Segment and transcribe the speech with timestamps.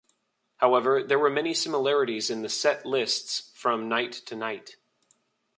[0.57, 4.77] However, there were many similarities in the set lists from night to night.